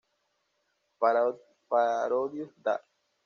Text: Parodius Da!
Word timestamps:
Parodius 1.73 2.55
Da! 2.65 2.75